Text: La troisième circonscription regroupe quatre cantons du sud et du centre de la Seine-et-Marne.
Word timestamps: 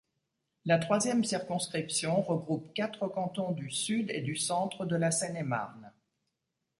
La 0.65 0.79
troisième 0.79 1.23
circonscription 1.23 2.23
regroupe 2.23 2.73
quatre 2.73 3.07
cantons 3.07 3.51
du 3.51 3.69
sud 3.69 4.09
et 4.09 4.21
du 4.21 4.35
centre 4.35 4.87
de 4.87 4.95
la 4.95 5.11
Seine-et-Marne. 5.11 5.91